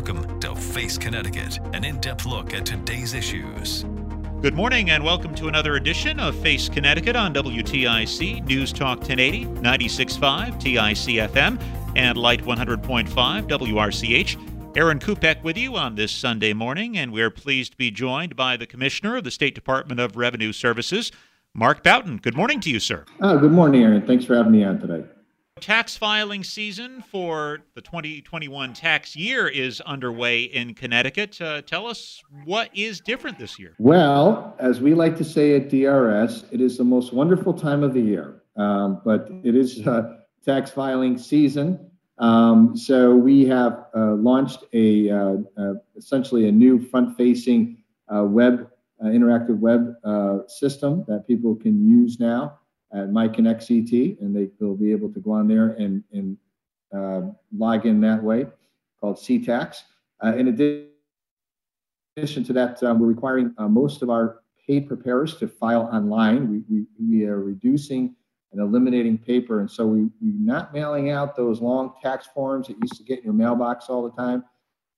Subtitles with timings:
[0.00, 3.84] Welcome to Face Connecticut, an in-depth look at today's issues.
[4.40, 9.44] Good morning and welcome to another edition of Face Connecticut on WTIC News Talk 1080,
[9.60, 11.62] 96.5 TIC FM,
[11.96, 13.10] and Light 100.5
[13.46, 14.74] WRCH.
[14.74, 18.56] Aaron Kupec with you on this Sunday morning, and we're pleased to be joined by
[18.56, 21.12] the Commissioner of the State Department of Revenue Services,
[21.52, 22.16] Mark Boughton.
[22.16, 23.04] Good morning to you, sir.
[23.20, 24.06] Oh, good morning, Aaron.
[24.06, 25.04] Thanks for having me on today.
[25.60, 31.38] Tax filing season for the 2021 tax year is underway in Connecticut.
[31.38, 33.74] Uh, tell us what is different this year.
[33.78, 37.92] Well, as we like to say at DRS, it is the most wonderful time of
[37.92, 41.90] the year, um, but it is uh, tax filing season.
[42.16, 47.82] Um, so we have uh, launched a uh, uh, essentially a new front-facing
[48.14, 48.70] uh, web
[49.02, 49.94] interactive web
[50.48, 52.59] system that people can use now
[52.92, 56.36] at MyConnect CT, and they, will be able to go on there and, and
[56.94, 57.22] uh,
[57.56, 58.46] log in that way,
[59.00, 59.82] called CTAX.
[60.24, 60.48] Uh, in
[62.16, 66.50] addition to that, um, we're requiring uh, most of our paid preparers to file online.
[66.50, 68.14] We, we, we are reducing
[68.52, 72.76] and eliminating paper, and so we, we're not mailing out those long tax forms that
[72.82, 74.44] used to get in your mailbox all the time.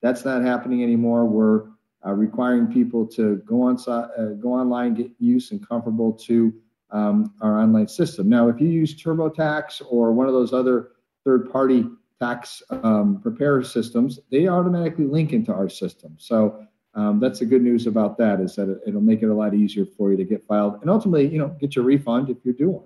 [0.01, 1.27] That's not happening anymore.
[1.27, 1.67] We're
[2.05, 6.53] uh, requiring people to go on uh, go online, get used and comfortable to
[6.93, 8.29] um, our online system.
[8.29, 10.93] Now, if you use TurboTax or one of those other
[11.25, 11.87] third-party
[12.21, 16.15] tax um, preparer systems, they automatically link into our system.
[16.19, 19.35] So um, that's the good news about that is that it, will make it a
[19.35, 22.37] lot easier for you to get filed and ultimately, you know, get your refund if
[22.45, 22.85] you're due one.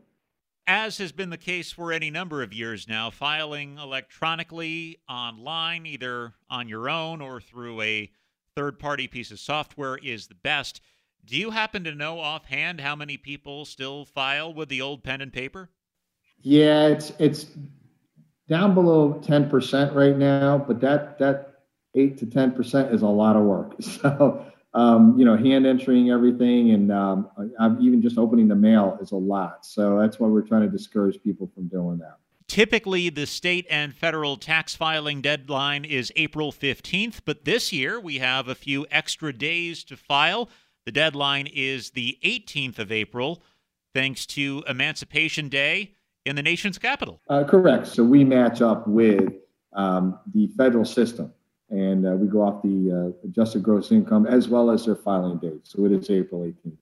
[0.68, 6.32] As has been the case for any number of years now, filing electronically online, either
[6.50, 8.10] on your own or through a
[8.56, 10.80] third party piece of software, is the best.
[11.26, 15.20] Do you happen to know offhand how many people still file with the old pen
[15.20, 15.70] and paper?
[16.40, 17.46] Yeah, it's it's
[18.48, 21.64] down below 10% right now, but that that
[21.96, 23.74] 8 to 10% is a lot of work.
[23.82, 28.98] So, um, you know, hand entering everything and um, I'm even just opening the mail
[29.00, 29.64] is a lot.
[29.64, 32.18] So that's why we're trying to discourage people from doing that.
[32.46, 38.18] Typically, the state and federal tax filing deadline is April 15th, but this year we
[38.18, 40.48] have a few extra days to file.
[40.86, 43.42] The deadline is the 18th of April,
[43.92, 47.20] thanks to Emancipation Day in the nation's capital.
[47.28, 47.88] Uh, correct.
[47.88, 49.32] So we match up with
[49.72, 51.32] um, the federal system,
[51.70, 55.38] and uh, we go off the uh, adjusted gross income as well as their filing
[55.38, 55.66] date.
[55.66, 56.78] So it is April 18th.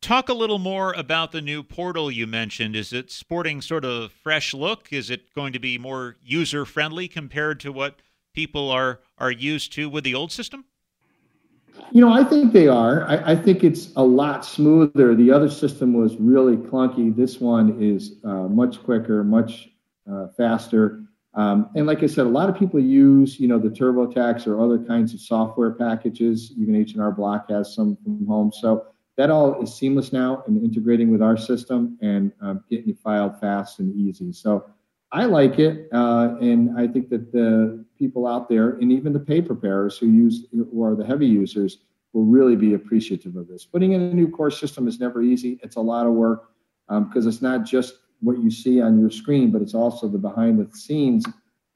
[0.00, 2.76] Talk a little more about the new portal you mentioned.
[2.76, 4.90] Is it sporting sort of fresh look?
[4.90, 8.00] Is it going to be more user friendly compared to what
[8.32, 10.64] people are are used to with the old system?
[11.98, 13.02] You know, I think they are.
[13.08, 15.16] I, I, think it's a lot smoother.
[15.16, 17.12] The other system was really clunky.
[17.12, 19.70] This one is uh, much quicker, much
[20.08, 21.02] uh, faster.
[21.34, 24.60] Um, and like I said, a lot of people use, you know, the TurboTax or
[24.60, 26.52] other kinds of software packages.
[26.56, 28.52] Even H&R Block has some from home.
[28.52, 28.86] So
[29.16, 33.40] that all is seamless now and integrating with our system and um, getting you filed
[33.40, 34.32] fast and easy.
[34.32, 34.70] So
[35.10, 39.18] I like it, uh, and I think that the people out there, and even the
[39.18, 41.78] pay preparers who use who are the heavy users,
[42.12, 43.64] will really be appreciative of this.
[43.64, 45.58] Putting in a new course system is never easy.
[45.62, 46.50] It's a lot of work
[46.88, 50.18] because um, it's not just what you see on your screen, but it's also the
[50.18, 51.24] behind the scenes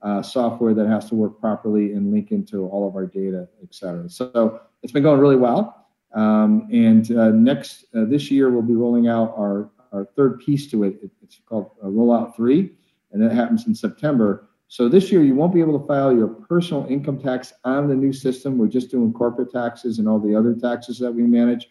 [0.03, 3.73] uh, software that has to work properly and link into all of our data, et
[3.73, 4.09] cetera.
[4.09, 5.87] So it's been going really well.
[6.15, 10.71] Um, and uh, next, uh, this year, we'll be rolling out our, our third piece
[10.73, 10.97] to it.
[11.23, 12.71] It's called uh, Rollout 3,
[13.13, 14.49] and that happens in September.
[14.73, 17.95] So this year, you won't be able to file your personal income tax on the
[17.95, 18.57] new system.
[18.57, 21.69] We're just doing corporate taxes and all the other taxes that we manage.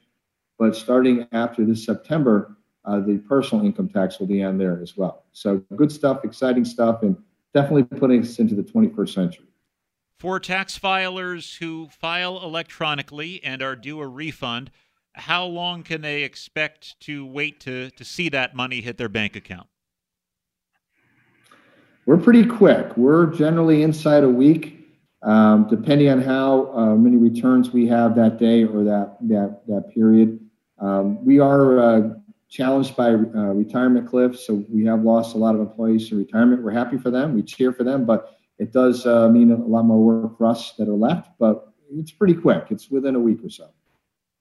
[0.59, 2.55] But starting after this September,
[2.85, 5.23] uh, the personal income tax will be on there as well.
[5.31, 7.17] So good stuff, exciting stuff, and
[7.55, 9.47] definitely putting us into the 21st century.
[10.19, 14.69] For tax filers who file electronically and are due a refund,
[15.13, 19.35] how long can they expect to wait to, to see that money hit their bank
[19.35, 19.70] account?
[22.05, 22.97] We're pretty quick.
[22.97, 24.87] We're generally inside a week,
[25.21, 29.91] um, depending on how uh, many returns we have that day or that that that
[29.93, 30.39] period.
[30.79, 32.09] Um, we are uh,
[32.49, 36.63] challenged by uh, retirement cliffs, so we have lost a lot of employees to retirement.
[36.63, 37.35] We're happy for them.
[37.35, 40.73] We cheer for them, but it does uh, mean a lot more work for us
[40.73, 41.29] that are left.
[41.37, 42.65] But it's pretty quick.
[42.71, 43.69] It's within a week or so.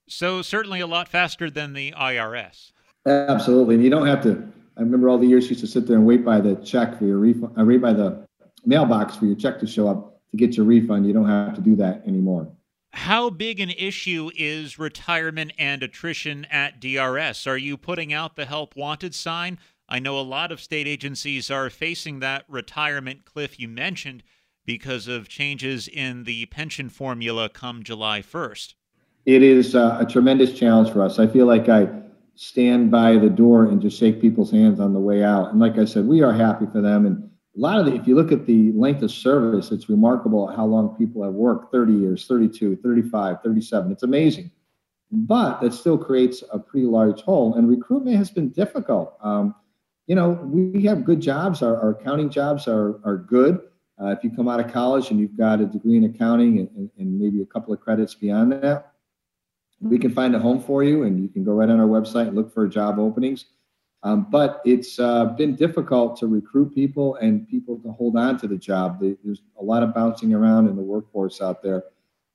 [0.07, 2.71] So certainly a lot faster than the IRS.
[3.05, 4.51] Absolutely, and you don't have to.
[4.77, 6.97] I remember all the years you used to sit there and wait by the check
[6.97, 8.25] for your refund, uh, wait by the
[8.65, 11.05] mailbox for your check to show up to get your refund.
[11.05, 12.51] You don't have to do that anymore.
[12.93, 17.47] How big an issue is retirement and attrition at DRS?
[17.47, 19.59] Are you putting out the help wanted sign?
[19.87, 24.23] I know a lot of state agencies are facing that retirement cliff you mentioned
[24.65, 28.75] because of changes in the pension formula come July 1st.
[29.25, 31.19] It is uh, a tremendous challenge for us.
[31.19, 31.89] I feel like I
[32.41, 35.51] stand by the door and just shake people's hands on the way out.
[35.51, 37.05] And like I said, we are happy for them.
[37.05, 40.47] And a lot of the, if you look at the length of service, it's remarkable
[40.47, 43.91] how long people have worked 30 years, 32, 35, 37.
[43.91, 44.49] It's amazing.
[45.11, 47.53] But that still creates a pretty large hole.
[47.53, 49.15] And recruitment has been difficult.
[49.21, 49.53] Um,
[50.07, 51.61] you know, we have good jobs.
[51.61, 53.61] Our, our accounting jobs are, are good.
[54.01, 56.69] Uh, if you come out of college and you've got a degree in accounting and,
[56.75, 58.90] and, and maybe a couple of credits beyond that,
[59.81, 62.27] we can find a home for you and you can go right on our website
[62.27, 63.45] and look for job openings.
[64.03, 68.47] Um, but it's uh, been difficult to recruit people and people to hold on to
[68.47, 68.99] the job.
[68.99, 71.83] There's a lot of bouncing around in the workforce out there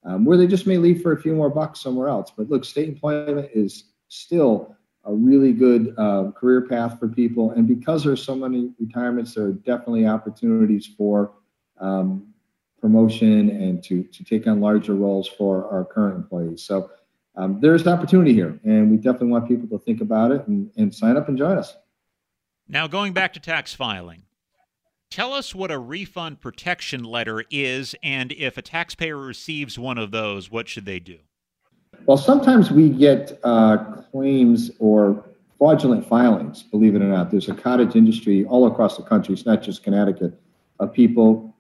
[0.05, 2.31] um, where they just may leave for a few more bucks somewhere else.
[2.37, 7.53] But look, state employment is still a really good uh, career path for people.
[7.53, 11.33] And because there's so many retirements, there are definitely opportunities for
[11.81, 12.29] um,
[12.81, 16.63] promotion and to, to take on larger roles for our current employees.
[16.63, 16.91] So
[17.37, 20.71] um, there's an opportunity here, and we definitely want people to think about it and,
[20.77, 21.77] and sign up and join us.
[22.69, 24.23] Now, going back to tax filing,
[25.11, 30.11] tell us what a refund protection letter is, and if a taxpayer receives one of
[30.11, 31.19] those, what should they do?
[32.07, 33.77] Well, sometimes we get uh,
[34.11, 35.25] claims or
[35.59, 37.31] fraudulent filings, believe it or not.
[37.31, 40.39] There's a cottage industry all across the country, it's not just Connecticut,
[40.81, 41.55] of people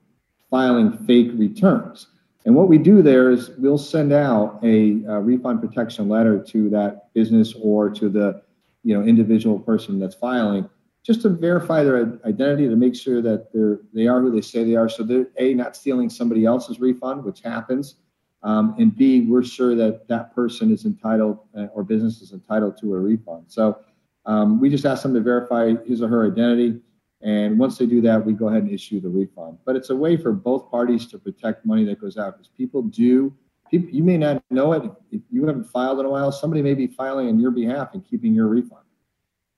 [0.50, 2.06] filing fake returns.
[2.46, 6.70] And what we do there is we'll send out a, a, refund protection letter to
[6.70, 8.40] that business or to the
[8.84, 10.70] you know individual person that's filing
[11.04, 14.62] just to verify their identity to make sure that they're they are who they say
[14.62, 14.88] they are.
[14.88, 17.96] So they're a not stealing somebody else's refund, which happens,
[18.44, 22.78] um, and b we're sure that that person is entitled uh, or business is entitled
[22.78, 23.46] to a refund.
[23.48, 23.78] So
[24.24, 26.80] um, we just ask them to verify his or her identity.
[27.26, 29.58] And once they do that, we go ahead and issue the refund.
[29.64, 32.82] But it's a way for both parties to protect money that goes out because people
[32.82, 33.34] do.
[33.68, 34.84] People, you may not know it.
[35.10, 38.08] If you haven't filed in a while, somebody may be filing on your behalf and
[38.08, 38.84] keeping your refund.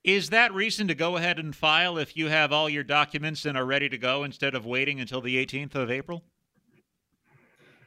[0.03, 3.59] Is that reason to go ahead and file if you have all your documents and
[3.59, 6.25] are ready to go instead of waiting until the 18th of April?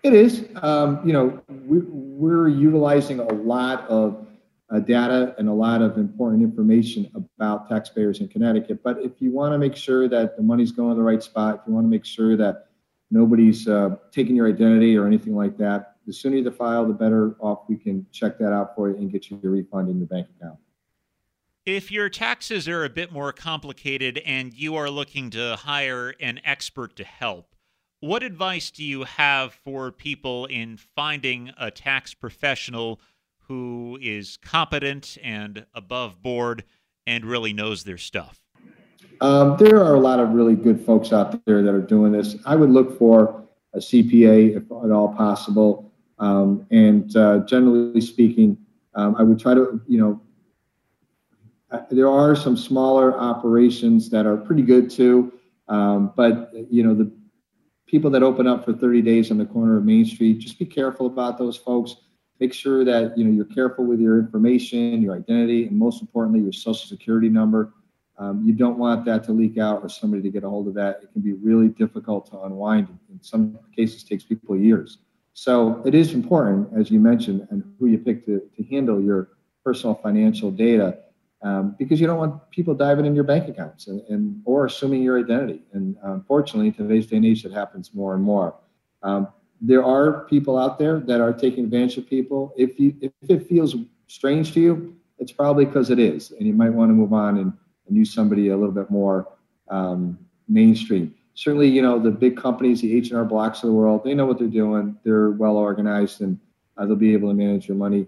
[0.03, 0.45] It is.
[0.61, 4.27] Um, you know, we, we're utilizing a lot of
[4.71, 8.81] uh, data and a lot of important information about taxpayers in Connecticut.
[8.83, 11.55] But if you want to make sure that the money's going to the right spot,
[11.55, 12.67] if you want to make sure that
[13.09, 17.35] nobody's uh, taking your identity or anything like that, the sooner you file, the better
[17.39, 20.07] off we can check that out for you and get you your refund in your
[20.07, 20.57] bank account.
[21.65, 26.39] If your taxes are a bit more complicated and you are looking to hire an
[26.43, 27.55] expert to help,
[27.99, 32.99] what advice do you have for people in finding a tax professional
[33.51, 36.63] who is competent and above board
[37.05, 38.39] and really knows their stuff?
[39.19, 42.37] Um, there are a lot of really good folks out there that are doing this.
[42.45, 43.43] I would look for
[43.73, 45.91] a CPA if at all possible.
[46.17, 48.57] Um, and uh, generally speaking,
[48.95, 50.21] um, I would try to, you know,
[51.89, 55.33] there are some smaller operations that are pretty good too.
[55.67, 57.11] Um, but, you know, the
[57.85, 60.65] people that open up for 30 days on the corner of Main Street, just be
[60.65, 61.97] careful about those folks
[62.41, 66.41] make sure that you know you're careful with your information, your identity, and most importantly,
[66.41, 67.61] your social security number.
[68.21, 70.75] um, you don't want that to leak out or somebody to get a hold of
[70.75, 70.99] that.
[71.01, 72.87] It can be really difficult to unwind.
[73.11, 74.99] In some cases, takes people years.
[75.33, 79.29] So it is important, as you mentioned, and who you pick to, to handle your
[79.63, 80.99] personal financial data,
[81.41, 85.01] um, because you don't want people diving in your bank accounts and, and or assuming
[85.01, 85.63] your identity.
[85.73, 88.55] And unfortunately, in today's day and age, it happens more and more.
[89.01, 89.29] Um,
[89.61, 92.53] there are people out there that are taking advantage of people.
[92.57, 93.75] If you if it feels
[94.07, 97.37] strange to you, it's probably because it is, and you might want to move on
[97.37, 97.53] and
[97.87, 99.27] and use somebody a little bit more
[99.69, 101.13] um, mainstream.
[101.33, 104.37] Certainly, you know, the big companies, the H&R Blocks of the world, they know what
[104.37, 104.97] they're doing.
[105.03, 106.39] They're well organized and
[106.77, 108.07] uh, they'll be able to manage your money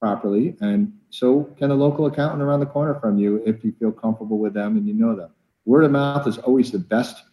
[0.00, 0.56] properly.
[0.60, 4.38] And so can a local accountant around the corner from you if you feel comfortable
[4.38, 5.30] with them and you know them.
[5.64, 7.24] Word of mouth is always the best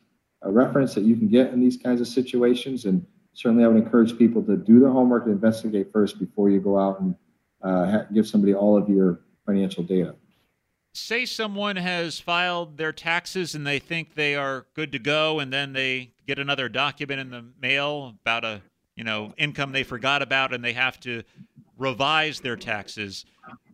[0.45, 2.85] uh, reference that you can get in these kinds of situations.
[2.85, 6.59] And certainly I would encourage people to do their homework and investigate first before you
[6.59, 7.15] go out and
[7.61, 10.15] uh, give somebody all of your financial data.
[10.93, 15.51] Say someone has filed their taxes and they think they are good to go and
[15.51, 18.61] then they get another document in the mail about a
[18.95, 21.23] you know income they forgot about and they have to
[21.77, 23.25] revise their taxes.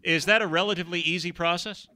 [0.01, 1.87] Is that a relatively easy process?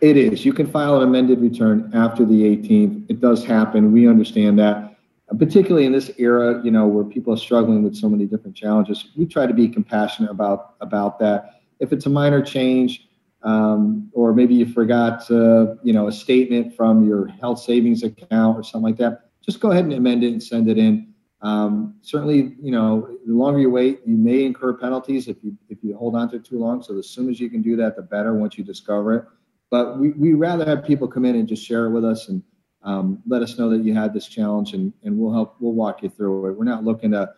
[0.00, 0.44] It is.
[0.44, 3.92] You can file an amended return after the 18th it does happen.
[3.92, 4.91] We understand that
[5.38, 9.08] particularly in this era you know where people are struggling with so many different challenges
[9.16, 13.08] we try to be compassionate about about that if it's a minor change
[13.44, 18.58] um, or maybe you forgot, uh, you know, a statement from your health savings account
[18.58, 19.30] or something like that.
[19.44, 21.12] Just go ahead and amend it and send it in.
[21.40, 25.78] Um, certainly, you know, the longer you wait, you may incur penalties if you if
[25.82, 26.82] you hold on to it too long.
[26.82, 28.32] So as soon as you can do that, the better.
[28.34, 29.24] Once you discover it,
[29.68, 32.44] but we we rather have people come in and just share it with us and
[32.84, 36.02] um, let us know that you had this challenge, and and we'll help we'll walk
[36.02, 36.58] you through it.
[36.58, 37.32] We're not looking to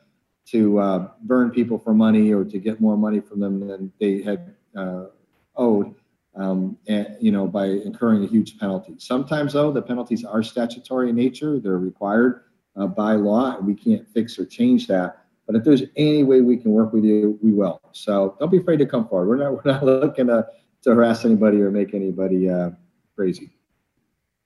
[0.46, 4.22] to uh, burn people for money or to get more money from them than they
[4.22, 5.06] had uh,
[5.56, 5.94] owed,
[6.36, 8.94] um, and, you know, by incurring a huge penalty.
[8.98, 12.44] Sometimes, though, the penalties are statutory in nature; they're required
[12.76, 15.24] uh, by law, and we can't fix or change that.
[15.46, 17.80] But if there's any way we can work with you, we will.
[17.92, 19.28] So don't be afraid to come forward.
[19.28, 20.46] We're not we're not looking to
[20.82, 22.70] to harass anybody or make anybody uh,
[23.14, 23.53] crazy.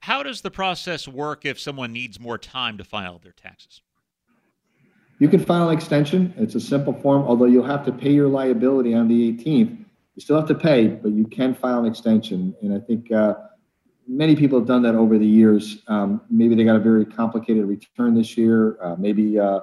[0.01, 3.83] How does the process work if someone needs more time to file their taxes?
[5.19, 6.33] You can file an extension.
[6.37, 9.85] It's a simple form, although you'll have to pay your liability on the 18th
[10.19, 12.53] you still have to pay, but you can file an extension.
[12.61, 13.35] And I think uh,
[14.09, 15.85] many people have done that over the years.
[15.87, 18.83] Um, maybe they got a very complicated return this year.
[18.83, 19.61] Uh, maybe uh,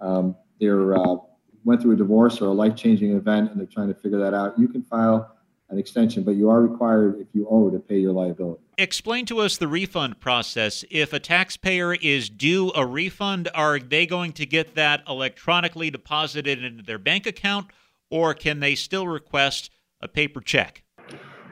[0.00, 1.16] um, they're uh,
[1.62, 4.58] went through a divorce or a life-changing event, and they're trying to figure that out.
[4.58, 5.36] You can file
[5.70, 8.62] an extension, but you are required, if you owe, to pay your liability.
[8.78, 10.84] Explain to us the refund process.
[10.90, 16.64] If a taxpayer is due a refund, are they going to get that electronically deposited
[16.64, 17.66] into their bank account,
[18.10, 19.70] or can they still request
[20.00, 20.82] a paper check?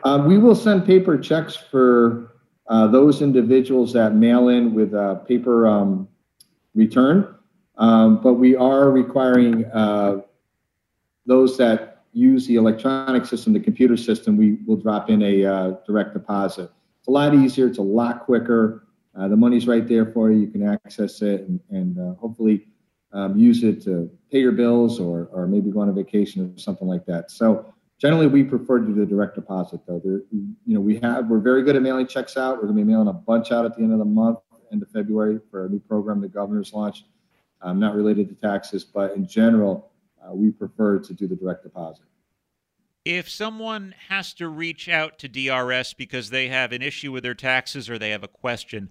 [0.03, 2.37] Uh, we will send paper checks for
[2.69, 6.09] uh, those individuals that mail in with a paper um,
[6.75, 7.35] return,
[7.77, 10.21] um, but we are requiring uh,
[11.27, 11.86] those that
[12.17, 16.71] use the electronic system, the computer system, we will drop in a uh, direct deposit.
[16.99, 18.87] It's a lot easier, it's a lot quicker.
[19.19, 20.41] Uh, the money's right there for you.
[20.41, 22.67] You can access it and, and uh, hopefully
[23.13, 26.59] um, use it to pay your bills or, or maybe go on a vacation or
[26.59, 27.31] something like that.
[27.31, 30.01] So Generally, we prefer to do the direct deposit though.
[30.05, 32.57] There, you know, we have we're very good at mailing checks out.
[32.57, 34.39] We're going to be mailing a bunch out at the end of the month,
[34.71, 37.05] end of February, for a new program the governor's launched.
[37.63, 39.91] Um, not related to taxes, but in general,
[40.27, 42.05] uh, we prefer to do the direct deposit.
[43.05, 47.35] If someone has to reach out to DRS because they have an issue with their
[47.35, 48.91] taxes or they have a question,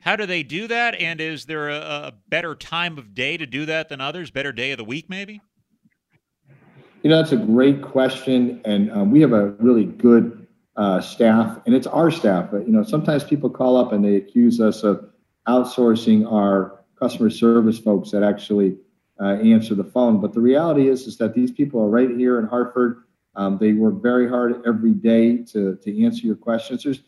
[0.00, 0.94] how do they do that?
[0.94, 4.30] And is there a, a better time of day to do that than others?
[4.30, 5.40] Better day of the week, maybe?
[7.02, 11.60] You know, that's a great question, and um, we have a really good uh, staff,
[11.66, 12.50] and it's our staff.
[12.50, 15.08] But you know, sometimes people call up and they accuse us of
[15.48, 18.76] outsourcing our customer service folks that actually
[19.20, 20.20] uh, answer the phone.
[20.20, 23.04] But the reality is, is that these people are right here in Hartford.
[23.34, 26.84] Um, they work very hard every day to to answer your questions.
[26.84, 27.00] There's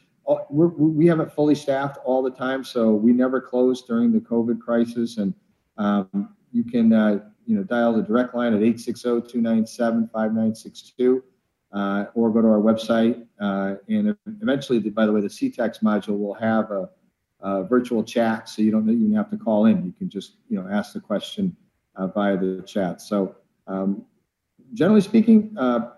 [0.50, 4.60] we're, we haven't fully staffed all the time, so we never closed during the COVID
[4.60, 5.32] crisis, and
[5.78, 11.22] um, you can uh, you know, dial the direct line at 860-297-5962
[11.72, 13.24] uh, or go to our website.
[13.40, 16.90] Uh, and eventually, by the way, the CTAX module will have a,
[17.40, 19.82] a, virtual chat, so you don't even have to call in.
[19.82, 21.56] You can just, you know, ask the question
[22.06, 23.00] via the chat.
[23.00, 23.34] So
[23.66, 24.04] um,
[24.72, 25.90] generally speaking, uh,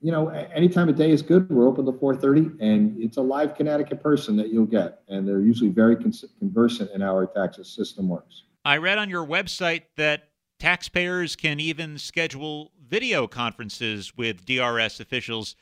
[0.00, 1.48] you know, any time of day is good.
[1.48, 5.40] We're open to 4:30, and it's a live Connecticut person that you'll get, and they're
[5.40, 8.42] usually very conversant in how our tax system works.
[8.64, 15.56] I read on your website that Taxpayers can even schedule video conferences with DRS officials.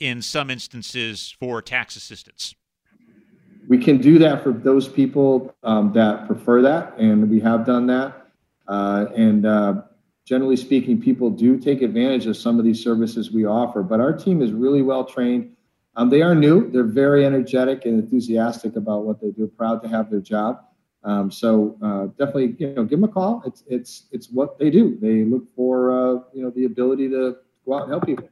[0.00, 2.54] in some instances for tax assistance?
[3.68, 7.88] We can do that for those people um, that prefer that, and we have done
[7.88, 8.27] that.
[8.68, 9.82] Uh, and uh,
[10.24, 13.82] generally speaking, people do take advantage of some of these services we offer.
[13.82, 15.56] But our team is really well trained.
[15.96, 16.70] Um, they are new.
[16.70, 19.48] They're very energetic and enthusiastic about what they do.
[19.48, 20.60] Proud to have their job.
[21.02, 23.42] Um, so uh, definitely, you know, give them a call.
[23.46, 24.98] It's it's it's what they do.
[25.00, 28.28] They look for uh, you know the ability to go out and help people.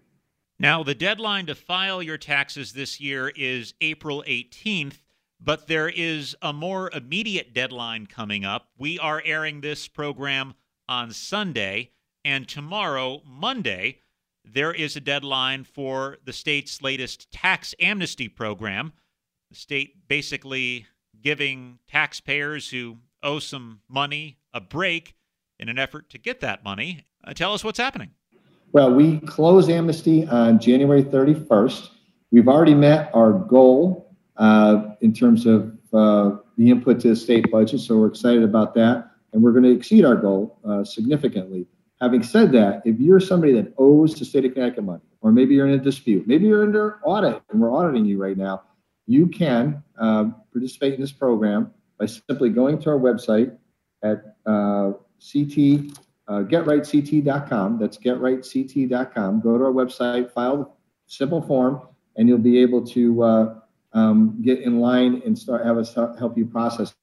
[0.59, 4.99] Now, the deadline to file your taxes this year is April 18th,
[5.40, 8.69] but there is a more immediate deadline coming up.
[8.78, 10.55] We are airing this program
[10.88, 11.90] on Sunday,
[12.25, 14.00] and tomorrow, Monday,
[14.45, 18.93] there is a deadline for the state's latest tax amnesty program.
[19.50, 20.87] The state basically
[21.21, 25.14] giving taxpayers who owe some money a break
[25.59, 27.05] in an effort to get that money.
[27.25, 28.11] Uh, tell us what's happening.
[28.73, 31.88] Well, we close amnesty on January 31st.
[32.31, 34.05] We've already met our goal
[34.38, 38.75] uh, in terms of uh, the input to the state budget, so we're excited about
[38.75, 41.66] that, and we're going to exceed our goal uh, significantly.
[42.00, 45.55] Having said that, if you're somebody that owes the state of Connecticut money, or maybe
[45.55, 48.62] you're in a dispute, maybe you're under audit and we're auditing you right now,
[49.07, 53.57] you can uh, participate in this program by simply going to our website
[54.02, 55.97] at uh, CT
[56.28, 57.78] uh, getrightct.com.
[57.78, 59.40] That's getrightct.com.
[59.40, 60.69] Go to our website, file the
[61.07, 61.81] simple form,
[62.16, 63.55] and you'll be able to uh,
[63.96, 66.94] um, get in line and start have us help you process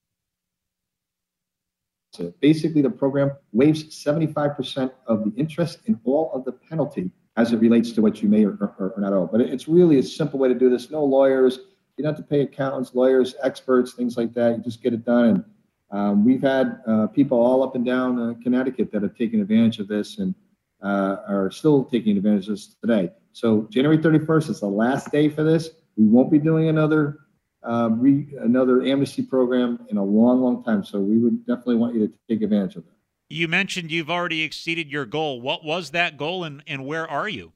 [2.20, 2.40] it.
[2.40, 7.58] Basically, the program waives 75% of the interest and all of the penalty as it
[7.58, 9.28] relates to what you may or, or, or not owe.
[9.32, 10.92] But it's really a simple way to do this.
[10.92, 11.60] No lawyers.
[11.98, 14.58] You don't have to pay accountants, lawyers, experts, things like that.
[14.58, 15.46] You just get it done and
[15.94, 19.78] um, we've had uh, people all up and down uh, Connecticut that have taken advantage
[19.78, 20.34] of this and
[20.82, 23.12] uh, are still taking advantage of this today.
[23.32, 25.70] So January 31st is the last day for this.
[25.98, 27.20] We won't be doing another
[27.64, 30.84] uh, re, another amnesty program in a long, long time.
[30.84, 32.92] So we would definitely want you to take advantage of that.
[33.30, 35.42] You mentioned you've already exceeded your goal.
[35.42, 37.54] What was that goal, and, and where are you?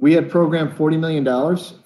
[0.00, 1.26] We had programmed $40 million,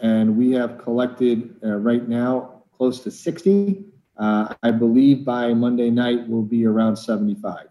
[0.01, 3.85] and we have collected uh, right now close to 60.
[4.17, 7.67] Uh, I believe by Monday night we'll be around 75.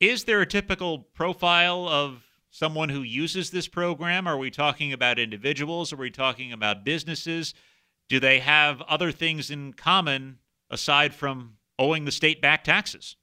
[0.00, 4.26] Is there a typical profile of someone who uses this program?
[4.26, 5.92] Are we talking about individuals?
[5.92, 7.54] Are we talking about businesses?
[8.08, 10.38] Do they have other things in common
[10.70, 13.16] aside from owing the state back taxes?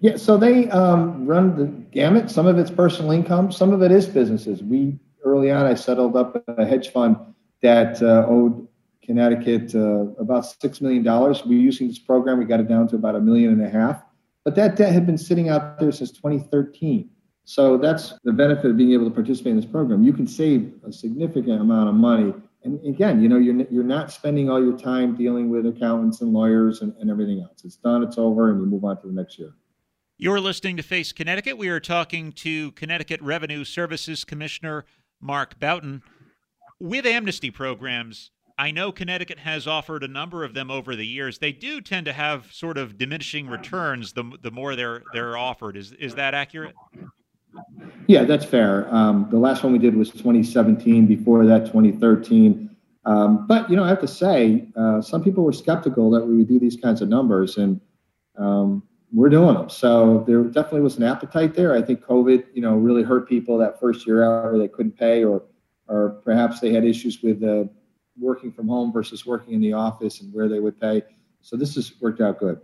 [0.00, 2.30] Yeah, so they um, run the gamut.
[2.30, 4.62] Some of it's personal income, some of it is businesses.
[4.62, 7.16] We early on, I settled up a hedge fund
[7.62, 8.68] that uh, owed
[9.02, 11.04] Connecticut uh, about $6 million.
[11.04, 12.38] We're using this program.
[12.38, 14.02] We got it down to about a million and a half.
[14.44, 17.08] But that debt had been sitting out there since 2013.
[17.44, 20.02] So that's the benefit of being able to participate in this program.
[20.02, 22.32] You can save a significant amount of money.
[22.62, 26.32] And again, you know, you're, you're not spending all your time dealing with accountants and
[26.32, 27.62] lawyers and, and everything else.
[27.64, 29.52] It's done, it's over, and you move on to the next year.
[30.16, 31.58] You're listening to Face Connecticut.
[31.58, 34.86] We are talking to Connecticut Revenue Services Commissioner
[35.20, 36.02] Mark Boughton.
[36.80, 41.38] With amnesty programs, I know Connecticut has offered a number of them over the years.
[41.38, 45.76] They do tend to have sort of diminishing returns the, the more they're they're offered.
[45.76, 46.74] Is is that accurate?
[48.06, 48.92] Yeah, that's fair.
[48.94, 51.06] Um, the last one we did was 2017.
[51.06, 52.70] Before that, 2013.
[53.06, 56.36] Um, but you know, I have to say, uh, some people were skeptical that we
[56.36, 57.80] would do these kinds of numbers, and
[58.38, 59.68] um, we're doing them.
[59.68, 61.74] So there definitely was an appetite there.
[61.74, 64.98] I think COVID, you know, really hurt people that first year out, or they couldn't
[64.98, 65.42] pay, or
[65.86, 67.68] or perhaps they had issues with the
[68.18, 71.02] working from home versus working in the office and where they would pay.
[71.42, 72.60] So this has worked out good.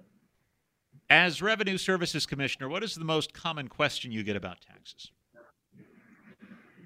[1.11, 5.11] As Revenue Services Commissioner, what is the most common question you get about taxes?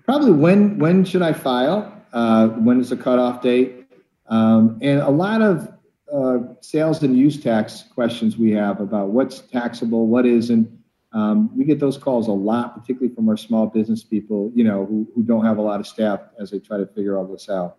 [0.06, 1.92] Probably when when should I file?
[2.10, 3.86] Uh, when is the cutoff date?
[4.28, 5.68] Um, and a lot of
[6.10, 10.70] uh, sales and use tax questions we have about what's taxable, what isn't.
[11.12, 14.86] Um, we get those calls a lot, particularly from our small business people, you know,
[14.86, 17.48] who, who don't have a lot of staff as they try to figure all this
[17.50, 17.76] out.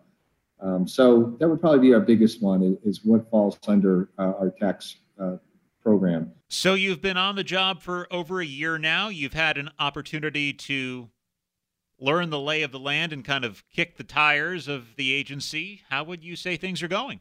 [0.61, 4.51] Um, so that would probably be our biggest one is, what falls under uh, our
[4.51, 5.35] tax uh,
[5.85, 6.31] program.
[6.49, 9.09] So you've been on the job for over a year now.
[9.09, 11.09] You've had an opportunity to
[11.99, 15.83] learn the lay of the land and kind of kick the tires of the agency.
[15.89, 17.19] How would you say things are going?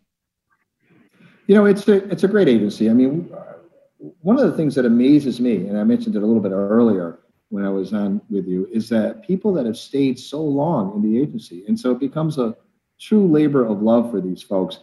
[1.46, 2.88] You know, it's a it's a great agency.
[2.88, 3.30] I mean,
[4.22, 7.18] one of the things that amazes me, and I mentioned it a little bit earlier
[7.50, 11.02] when I was on with you, is that people that have stayed so long in
[11.02, 12.56] the agency, and so it becomes a
[12.98, 14.78] true labor of love for these folks.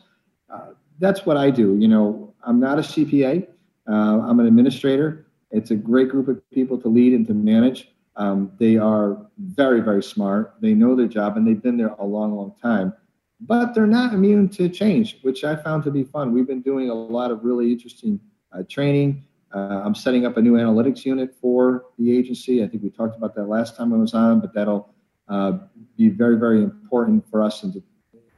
[0.54, 1.76] Uh, that's what I do.
[1.80, 3.48] You know, I'm not a CPA.
[3.90, 5.28] Uh, I'm an administrator.
[5.52, 7.90] It's a great group of people to lead and to manage.
[8.16, 10.56] Um, they are very, very smart.
[10.62, 12.94] They know their job and they've been there a long, long time.
[13.40, 16.32] But they're not immune to change, which I found to be fun.
[16.32, 18.20] We've been doing a lot of really interesting
[18.52, 19.26] uh, training.
[19.54, 22.64] Uh, I'm setting up a new analytics unit for the agency.
[22.64, 24.94] I think we talked about that last time I was on, but that'll
[25.28, 25.58] uh,
[25.98, 27.84] be very, very important for us in the,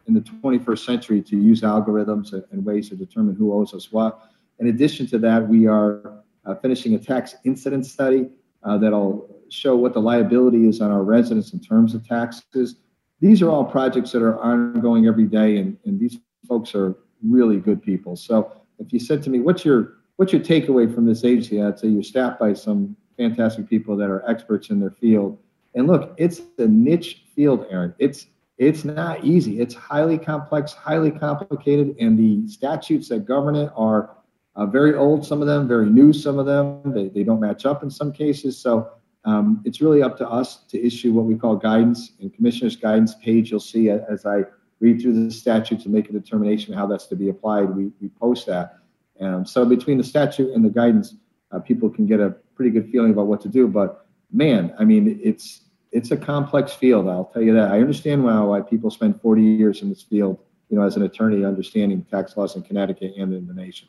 [0.07, 4.21] in the 21st century to use algorithms and ways to determine who owes us what.
[4.63, 8.29] In addition to that, we are uh, finishing a tax incidence study
[8.63, 12.77] uh, that'll show what the liability is on our residents in terms of taxes.
[13.19, 16.95] These are all projects that are ongoing every day, and, and these folks are
[17.27, 18.15] really good people.
[18.15, 21.61] So if you said to me, what's your what's your takeaway from this agency?
[21.61, 25.37] I'd say you're staffed by some fantastic people that are experts in their field.
[25.75, 27.93] And look, it's a niche field, Aaron.
[27.99, 29.59] It's it's not easy.
[29.59, 34.22] It's highly complex, highly complicated, and the statutes that govern it are
[34.55, 36.81] uh, very old, some of them, very new, some of them.
[36.93, 38.57] They, they don't match up in some cases.
[38.57, 38.91] So
[39.25, 42.11] um, it's really up to us to issue what we call guidance.
[42.19, 44.43] And Commissioner's guidance page, you'll see as I
[44.79, 48.09] read through the statute to make a determination how that's to be applied, we, we
[48.09, 48.79] post that.
[49.19, 51.15] Um, so between the statute and the guidance,
[51.51, 53.67] uh, people can get a pretty good feeling about what to do.
[53.67, 55.61] But man, I mean, it's
[55.91, 57.07] it's a complex field.
[57.07, 57.71] I'll tell you that.
[57.71, 60.39] I understand why, why people spend 40 years in this field,
[60.69, 63.87] you know, as an attorney, understanding tax laws in Connecticut and in the nation.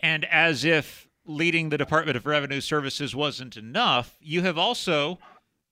[0.00, 5.18] And as if leading the Department of Revenue Services wasn't enough, you have also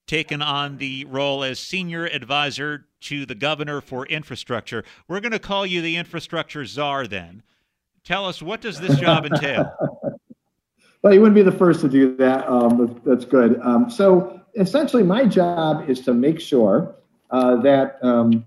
[0.07, 4.83] taken on the role as senior advisor to the governor for infrastructure.
[5.07, 7.43] We're going to call you the infrastructure czar then.
[8.03, 9.71] Tell us what does this job entail?
[11.01, 12.47] well, you wouldn't be the first to do that.
[12.47, 13.59] Um, that's good.
[13.61, 16.95] Um, so essentially, my job is to make sure
[17.31, 18.45] uh, that um,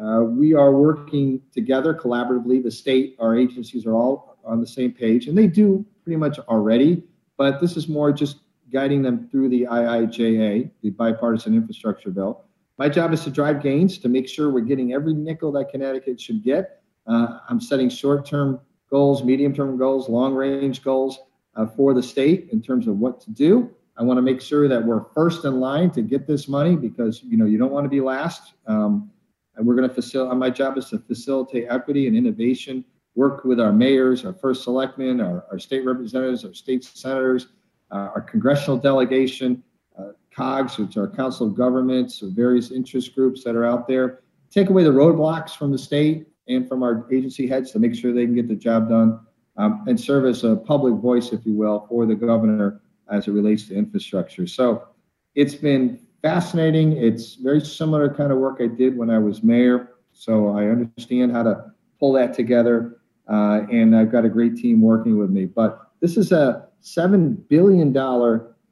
[0.00, 2.62] uh, we are working together collaboratively.
[2.62, 6.38] The state, our agencies are all on the same page, and they do pretty much
[6.40, 7.02] already,
[7.36, 8.40] but this is more just
[8.72, 12.44] guiding them through the IIJA, the bipartisan infrastructure bill.
[12.78, 16.20] My job is to drive gains to make sure we're getting every nickel that Connecticut
[16.20, 16.82] should get.
[17.06, 21.18] Uh, I'm setting short term goals, medium term goals, long range goals
[21.54, 23.70] uh, for the state in terms of what to do.
[23.96, 27.22] I want to make sure that we're first in line to get this money because
[27.22, 28.54] you know you don't want to be last.
[28.66, 29.10] Um,
[29.56, 30.38] and we're going to facilitate.
[30.38, 35.20] My job is to facilitate equity and innovation work with our mayors, our first selectmen,
[35.20, 37.48] our, our state representatives, our state senators,
[37.90, 39.62] uh, our congressional delegation,
[39.98, 44.20] uh, COGS, which are Council of Governments, various interest groups that are out there.
[44.50, 48.12] Take away the roadblocks from the state and from our agency heads to make sure
[48.12, 49.20] they can get the job done
[49.56, 53.32] um, and serve as a public voice, if you will, for the governor as it
[53.32, 54.46] relates to infrastructure.
[54.46, 54.88] So
[55.34, 56.96] it's been fascinating.
[56.96, 59.90] It's very similar kind of work I did when I was mayor.
[60.12, 63.01] So I understand how to pull that together
[63.32, 65.46] uh, and I've got a great team working with me.
[65.46, 67.92] But this is a $7 billion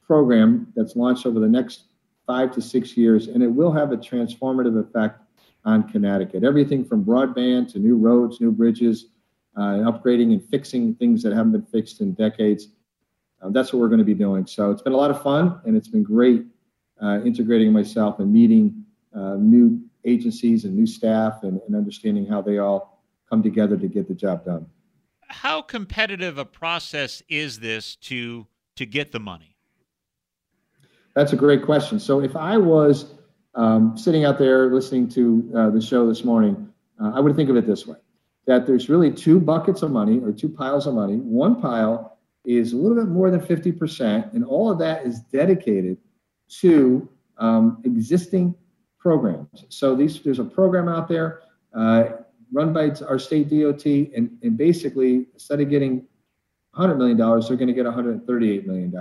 [0.07, 1.85] program that's launched over the next
[2.27, 5.23] five to six years, and it will have a transformative effect
[5.65, 6.45] on Connecticut.
[6.45, 9.07] Everything from broadband to new roads, new bridges,
[9.57, 12.69] uh, upgrading and fixing things that haven't been fixed in decades.
[13.43, 14.47] Uh, that's what we're going to be doing.
[14.47, 16.45] So it's been a lot of fun, and it's been great
[17.03, 22.43] uh, integrating myself and meeting uh, new agencies and new staff and, and understanding how
[22.43, 23.00] they all
[23.31, 24.67] come together to get the job done.
[25.29, 29.57] How competitive a process is this to to get the money?
[31.15, 32.01] That's a great question.
[32.01, 33.15] So if I was
[33.55, 37.51] um, sitting out there listening to uh, the show this morning, uh, I would think
[37.51, 37.99] of it this way:
[38.47, 41.17] that there's really two buckets of money or two piles of money.
[41.17, 45.99] One pile is a little bit more than 50%, and all of that is dedicated
[46.61, 48.55] to um, existing
[48.99, 49.65] programs.
[49.69, 51.41] So these, there's a program out there.
[51.75, 52.05] Uh,
[52.53, 56.07] run by our state DOT, and, and basically, instead of getting
[56.77, 58.95] $100 million, they're going to get $138 million.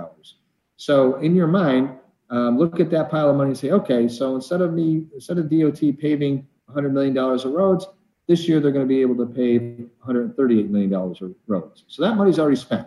[0.76, 1.90] So in your mind,
[2.30, 5.38] um, look at that pile of money and say, okay, so instead of me, instead
[5.38, 7.86] of DOT paving $100 million of roads,
[8.28, 11.84] this year they're going to be able to pave $138 million of roads.
[11.88, 12.86] So that money's already spent.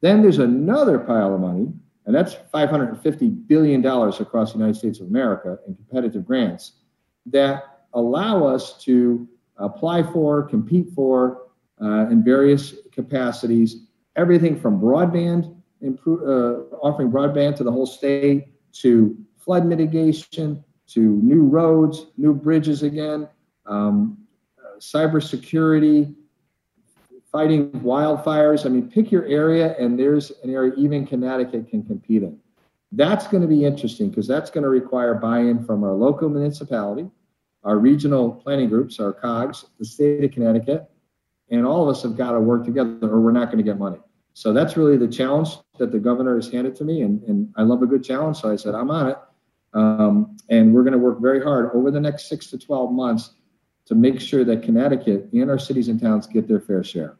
[0.00, 1.72] Then there's another pile of money,
[2.06, 6.72] and that's $550 billion across the United States of America in competitive grants
[7.26, 11.46] that allow us to apply for, compete for
[11.80, 13.86] uh, in various capacities,
[14.16, 21.00] everything from broadband, improve, uh, offering broadband to the whole state, to flood mitigation, to
[21.00, 23.28] new roads, new bridges again,
[23.66, 24.18] um,
[24.78, 26.14] cybersecurity,
[27.30, 28.66] fighting wildfires.
[28.66, 32.38] I mean, pick your area, and there's an area even Connecticut can compete in.
[32.92, 36.28] That's going to be interesting because that's going to require buy in from our local
[36.28, 37.10] municipality,
[37.64, 40.90] our regional planning groups, our COGS, the state of Connecticut,
[41.50, 43.78] and all of us have got to work together or we're not going to get
[43.78, 43.98] money.
[44.34, 47.62] So that's really the challenge that the governor has handed to me, and, and I
[47.62, 48.38] love a good challenge.
[48.38, 49.18] So I said, I'm on it.
[49.74, 53.30] Um, and we're going to work very hard over the next six to 12 months
[53.86, 57.16] to make sure that Connecticut and our cities and towns get their fair share.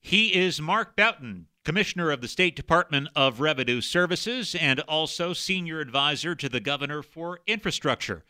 [0.00, 5.80] He is Mark Boughton, Commissioner of the State Department of Revenue Services and also Senior
[5.80, 8.24] Advisor to the Governor for Infrastructure.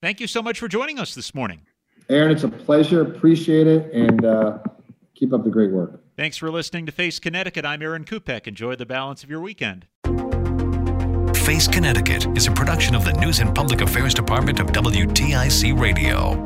[0.00, 1.62] Thank you so much for joining us this morning.
[2.08, 3.02] Aaron, it's a pleasure.
[3.02, 3.92] Appreciate it.
[3.92, 4.58] And uh,
[5.14, 6.00] keep up the great work.
[6.16, 7.64] Thanks for listening to Face Connecticut.
[7.64, 8.46] I'm Aaron Kupec.
[8.46, 9.86] Enjoy the balance of your weekend.
[11.36, 16.42] Face Connecticut is a production of the News and Public Affairs Department of WTIC Radio.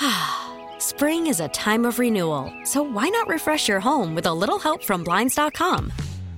[0.00, 4.32] Ah spring is a time of renewal, so why not refresh your home with a
[4.32, 5.92] little help from Blinds.com?